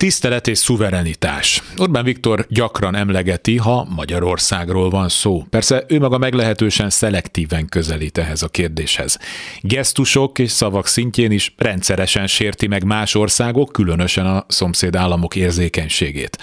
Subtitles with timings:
[0.00, 1.62] Tisztelet és szuverenitás.
[1.76, 5.44] Orbán Viktor gyakran emlegeti, ha Magyarországról van szó.
[5.50, 9.18] Persze ő maga meglehetősen szelektíven közelít ehhez a kérdéshez.
[9.60, 16.38] Gesztusok és szavak szintjén is rendszeresen sérti meg más országok, különösen a szomszéd államok érzékenységét.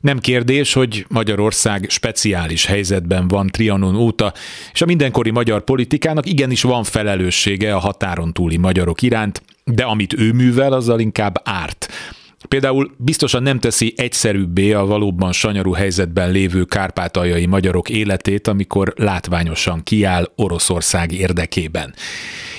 [0.00, 4.32] Nem kérdés, hogy Magyarország speciális helyzetben van Trianon óta,
[4.72, 10.14] és a mindenkori magyar politikának igenis van felelőssége a határon túli magyarok iránt, de amit
[10.18, 11.88] ő művel, azzal inkább árt.
[12.48, 19.82] Például biztosan nem teszi egyszerűbbé a valóban sanyarú helyzetben lévő kárpátaljai magyarok életét, amikor látványosan
[19.82, 21.94] kiáll Oroszország érdekében.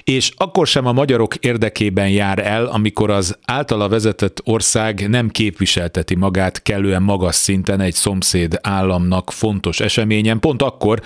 [0.04, 6.16] És akkor sem a magyarok érdekében jár el, amikor az általa vezetett ország nem képviselteti
[6.16, 11.02] magát kellően magas szinten egy szomszéd államnak fontos eseményen, pont akkor,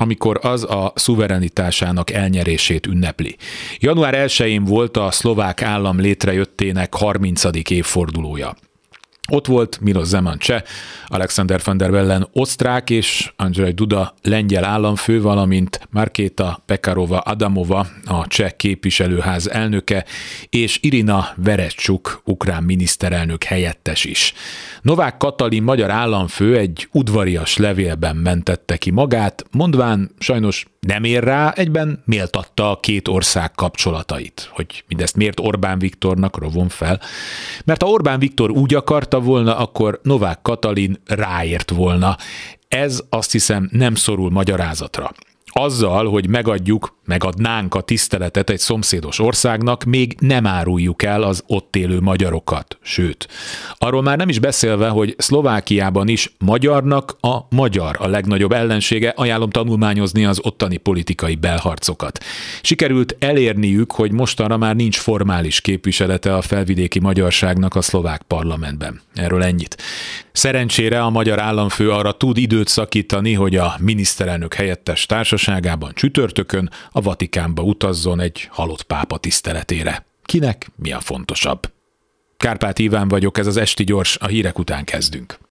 [0.00, 3.36] amikor az a szuverenitásának elnyerését ünnepli.
[3.78, 7.44] Január 1-én volt a szlovák állam létrejöttének 30.
[7.70, 8.54] évfordulója.
[9.32, 10.62] Ott volt Milos Zeman cseh,
[11.06, 18.26] Alexander van der Bellen osztrák és Andrzej Duda lengyel államfő, valamint Markéta Pekarova Adamova, a
[18.26, 20.04] cseh képviselőház elnöke,
[20.48, 24.32] és Irina Verecsuk, ukrán miniszterelnök helyettes is.
[24.82, 31.50] Novák Katalin magyar államfő egy udvarias levélben mentette ki magát, mondván sajnos nem ér rá,
[31.50, 34.50] egyben méltatta a két ország kapcsolatait.
[34.52, 37.00] Hogy mindezt miért Orbán Viktornak rovon fel?
[37.64, 42.16] Mert ha Orbán Viktor úgy akarta volna, akkor Novák Katalin ráért volna.
[42.68, 45.10] Ez azt hiszem nem szorul magyarázatra.
[45.50, 51.76] Azzal, hogy megadjuk, megadnánk a tiszteletet egy szomszédos országnak, még nem áruljuk el az ott
[51.76, 52.78] élő magyarokat.
[52.82, 53.28] Sőt,
[53.78, 59.50] arról már nem is beszélve, hogy Szlovákiában is magyarnak a magyar a legnagyobb ellensége, ajánlom
[59.50, 62.24] tanulmányozni az ottani politikai belharcokat.
[62.62, 69.00] Sikerült elérniük, hogy mostanra már nincs formális képviselete a felvidéki magyarságnak a szlovák parlamentben.
[69.14, 69.82] Erről ennyit.
[70.38, 77.00] Szerencsére a magyar államfő arra tud időt szakítani, hogy a miniszterelnök helyettes társaságában csütörtökön a
[77.00, 80.06] Vatikánba utazzon egy halott pápa tiszteletére.
[80.22, 81.72] Kinek mi a fontosabb?
[82.36, 85.38] Kárpát Iván vagyok, ez az Esti Gyors, a hírek után kezdünk.